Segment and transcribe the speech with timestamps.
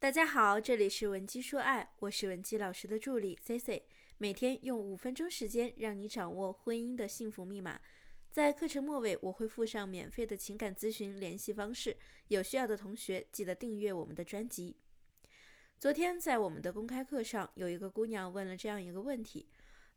[0.00, 3.84] 大家好，这里是文姬说爱，我是文姬老师的助理 C C，
[4.18, 7.80] 每天用五分钟时间让你掌握婚姻的幸福密码。
[8.30, 11.96] 在课程末尾，我会附上免费的情感咨询联系方式，
[12.28, 14.76] 有需要的同学记得订阅我们的专辑。
[15.80, 19.48] 昨天在我们的公开课上，有一个姑娘问了这样一个问题：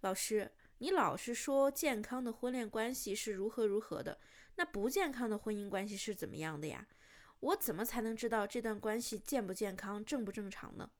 [0.00, 4.18] 老师，你老是说健康的婚恋关系是如何如何的，
[4.56, 6.88] 那不健康的婚姻关系是怎么样的呀？
[7.40, 10.90] 我怎么才能知道这段关系健不健康、正不正常呢？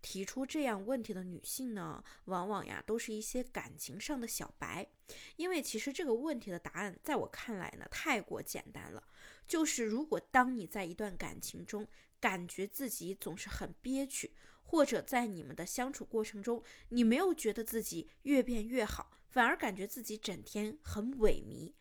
[0.00, 4.88] 提出这样问题的女性呢，往往呀都是一些感情上的小白，
[5.36, 9.06] 因为其实这个问题的答案在我看来呢太过简单了，
[9.46, 11.86] 就是如果当你在一段感情中
[12.18, 21.72] 感觉自己总是很憋屈，或者在你们的相处过程中，你没有觉得自己越变越好，反而感觉自己整天很萎靡。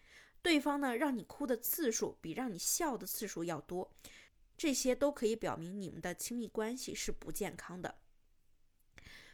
[0.41, 3.94] 对方呢，让你哭的次数比让你笑的次数要多，
[4.58, 7.99] 这些都可以表明你们的亲密关系是不健康的。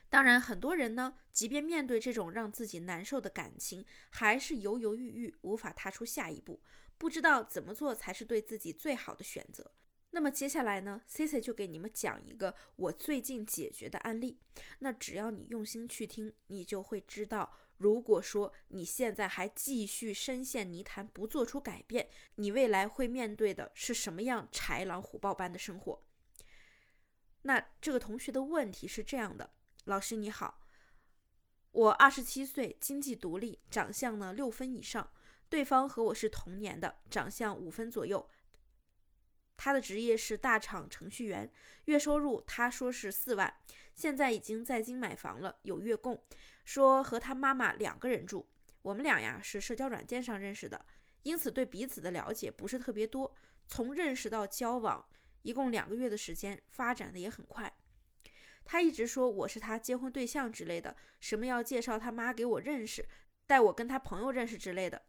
[0.09, 6.62] 当然，很多人呢，即便面对这种让自己难受的感情，还是犹犹豫豫，无法踏出下一步，
[6.98, 9.72] 不知道怎么做才是对自己最好的选择。
[10.12, 14.40] 那么接下来呢，Cici 就给你们讲一个我最近解决的案例。
[14.80, 17.54] 那只要你用心去听，你就会知道。
[17.78, 26.04] 如果说你现在还继续深陷泥潭不做出改变，你未来会面对的是什么样豺狼虎豹般的生活？
[27.44, 29.52] 那这个同学的问题是这样的：
[29.86, 30.62] 老师你好，
[31.72, 35.12] 我二十七岁，经济独立，长相呢六分以上，
[35.48, 38.28] 对方和我是同年的，长相五分左右。
[39.58, 41.52] 他的职业是大厂程序员，
[41.86, 43.54] 月收入他说是四万，
[43.96, 46.24] 现在已经在京买房了，有月供。
[46.64, 48.48] 说和他妈妈两个人住，
[48.82, 50.86] 我们俩呀是社交软件上认识的，
[51.24, 53.34] 因此对彼此的了解不是特别多。
[53.68, 55.06] 从认识到交往，
[55.42, 57.74] 一共两个月的时间，发展的也很快。
[58.64, 63.08] 他一直说我是他结婚对象之类的，什么要介绍他妈给我认识，
[63.46, 65.02] 带我跟他朋友认识之类的。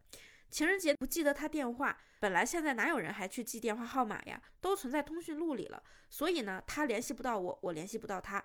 [0.49, 4.41] 情人节不记得他电话，本来现在哪有人还去记电话号码呀？
[4.59, 5.83] 都存在通讯录里了。
[6.09, 8.43] 所以呢，他联系不到我，我联系不到他。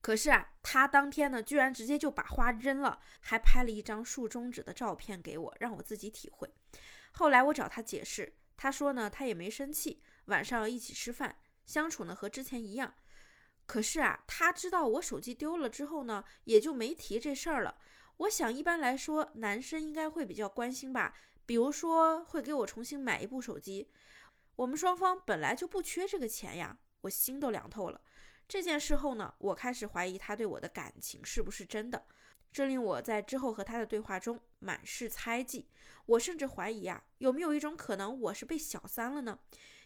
[0.00, 6.52] 可是啊，他当天呢，居然直接就把花扔了，还拍了一张竖中指的照片给我，让我自己体会。
[7.12, 11.36] 后来我找他解释，他说呢，他也没生气，晚上一起吃饭，
[11.66, 12.94] 相处呢和之前一样。
[13.66, 17.76] 可是啊，他知道我手机丢了之后呢，也就没提这事儿了。
[18.18, 21.14] 我想，一般来说，男生应该会比较关心吧，
[21.46, 23.88] 比如说会给我重新买一部手机。
[24.56, 28.00] 我们双方本来就不缺这个钱呀，我心都凉透了。
[28.48, 32.06] 这件事后呢，我开始怀疑他对我的感情是不是真的，
[32.52, 35.68] 这令我在之后和他的对话中满是猜忌。
[36.06, 39.38] 我甚至怀疑啊，有没有一种可能我是被小三了呢？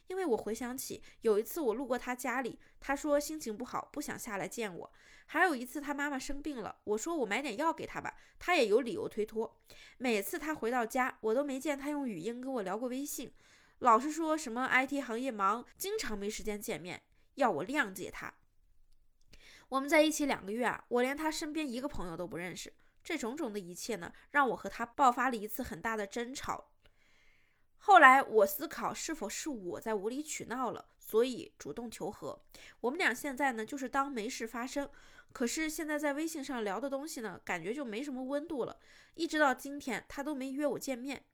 [0.08, 4.92] 因为我回想起有一次我路过他家里，他说心情不好，不想下来见我。
[5.26, 9.58] 还有一次他妈妈生病了，我说我买点药给他吧，他也有理由推脱。
[9.96, 13.32] 每次他回到家，我都没见他用语音跟我聊过微信，
[13.78, 17.02] 老是说什么 IT 行业忙，经常没时间见面，
[17.36, 18.34] 要我谅解他。
[19.70, 22.70] 我们在一起两个月啊，我连他身边一个朋友都不认识。
[23.02, 26.71] 这种种的一切呢，让我和他爆发了一次很大的争吵。
[27.84, 32.40] 后来我思考，是否是我在无理取闹了，所以主动求和。
[32.80, 34.88] 我们俩现在呢，就是当没事发生。
[35.32, 38.78] 可是现在在微信上聊的东西呢，感觉就没什么温度了。
[39.14, 41.24] 一直到今天，他都没约我见面。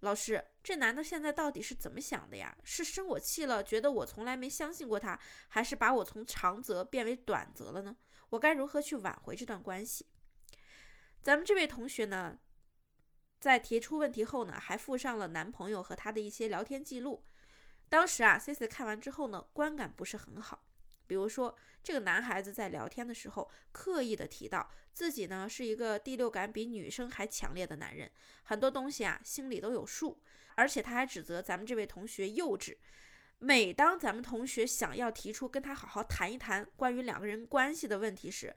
[0.00, 2.56] 老师，这男的现在到底是怎么想的呀？
[2.64, 5.16] 是生我气了，觉得我从来没相信过他，
[5.46, 7.96] 还是把我从长则变为短则了呢？
[8.30, 10.06] 我该如何去挽回这段关系？
[11.22, 12.38] 咱们这位同学呢？
[13.44, 17.22] 在提出问题后呢，还附上了男朋友和他的一些聊天记录。
[17.90, 20.64] 当时啊，C C 看完之后呢，观感不是很好。
[21.06, 28.10] 比如说，这个男孩子在聊天的时候，刻意的提到自己呢是一个第六感比女生还强烈的男人，
[28.44, 30.18] 很多东西啊心里都有数。
[30.54, 32.74] 而且他还指责咱们这位同学幼稚。
[33.40, 38.56] 每当咱们同学想要提出跟他好好谈一谈关于两个人关系的问题时，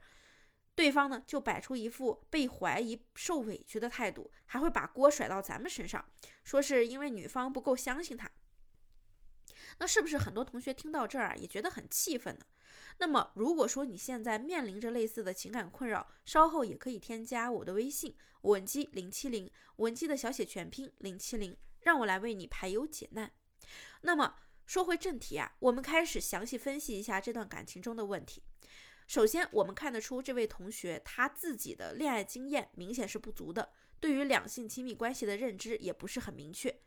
[0.78, 6.08] 对方呢就摆出一副被怀疑、受委屈的态度，还会把锅甩到咱们身上，
[6.44, 8.30] 说是因为女方不够相信他。
[9.80, 12.46] 那是不是很多同学听到这儿啊也觉得很气愤呢？
[12.98, 23.32] 那么如果说你现在面临着类似的情感困扰，稍后也可以添加我的微信文姬零七零，文姬的小写全拼零七零，让我来为你排忧解难。
[24.02, 28.44] 那么说回正题啊，我们开始详细分析一下这段感情中的问题。
[29.08, 36.78] 首先，我们看得出这位同学他自己的恋爱经验明显是不足的，对于两性亲密关系的认知也不是很明确。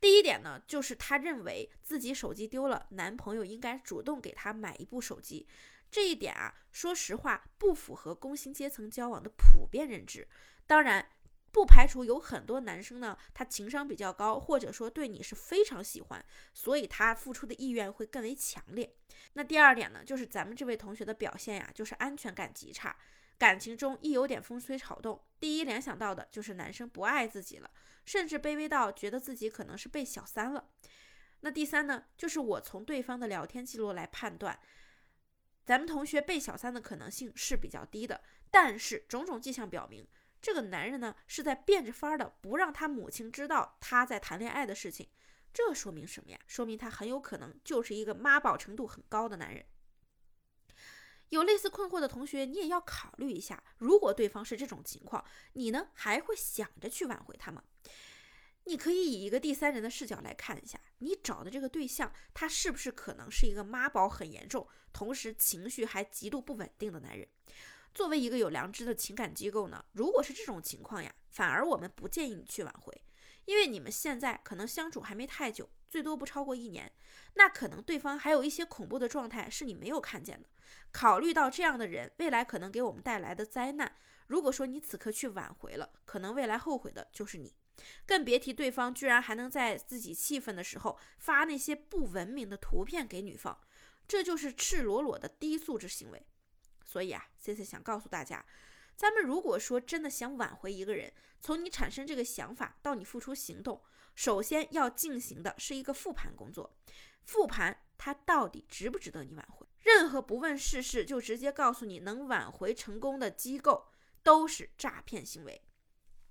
[0.00, 5.46] 第一点呢，就是他认为自己手机丢了，男朋友应该主动给他买一部手机。
[5.90, 10.26] 这一点啊，说实话不符合工薪阶层交往的普遍认知。
[10.66, 11.06] 当然，
[11.54, 16.22] 不排除有很多男生呢，他情商比较高，或者说对你是非常喜欢，
[16.52, 18.92] 所以他付出的意愿会更为强烈。
[19.34, 22.96] 那第二点呢，就是咱们这位同学的表现呀，就是安全感极差。
[23.38, 27.70] 感情中一有点风吹草动，第一联想到的就是男生不爱自己了，
[28.04, 30.70] 甚至卑微到觉得自己可能是被小三了。
[31.40, 34.58] 那第三呢，就是我从对方的聊天记录来判断，
[35.64, 38.20] 咱们同学被小三的可能性是比较低的。
[38.50, 40.06] 但是种种迹象表明，
[40.44, 45.08] 这个男人呢是在变着法儿的不让他母亲知道他在谈恋爱的事情。
[45.54, 46.38] 这说明什么呀？
[46.46, 49.64] 说明他很有可能就是一个妈宝程度很高的男人。
[51.30, 55.24] 有类似困惑的同学，你也要考虑一下，如果对方是这种情况，
[55.54, 57.64] 你呢还会想着去挽回他吗？
[58.64, 67.26] 你可以以一个第三人的视角来看一下，你找的这个对象，他是不是可能是一个妈宝很严重，同时情绪还极度不稳定的男人？
[67.94, 72.92] 作为一个有良知的情感机构呢，如果是这种情况呀，反而我们不建议你去挽回，
[73.44, 76.92] 因为你们现在可能相处还没太久，最多不超过一年，
[77.34, 80.48] 那可能对方还有一些恐怖的状态是你没有看见的。
[80.90, 83.94] 考虑到这样的人未来可能给我们带来的灾难，
[84.26, 87.54] 如果说你此刻去挽回了，可能未来后悔的就是你，
[88.04, 93.56] 更别提对方居然还能在自己气愤的时候发那些不文明的图片给女方，
[94.08, 96.26] 这就是赤裸裸的低素质行为。
[96.94, 98.46] 所以啊，C C 想告诉大家，
[98.94, 103.82] 咱们如果说真的想挽回一个人，从你产生这个想法到你付出行动，
[104.14, 106.72] 首先要进行的是一个复盘工作，
[107.24, 109.66] 复盘他到底值不值得你挽回。
[109.80, 113.88] 任何不问世事就直接告诉你能挽回成功的机构，
[114.22, 115.60] 都是诈骗行为。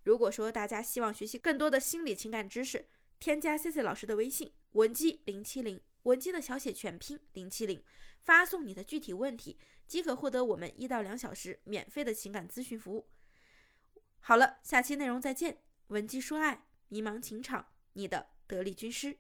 [0.04, 2.88] 如果说大家希望学习更多的心理情感知识，
[3.19, 7.84] 添加 C C 老师的微信文姬零七零，文姬的小写全拼零七零，
[8.22, 9.58] 发送你的具体问题，
[9.88, 13.10] 即可获得我们一到两小时免费的情感咨询服务。
[14.20, 15.64] 好了，下期内容再见。
[15.88, 19.18] 文姬说爱，迷茫情场，你的得力军师。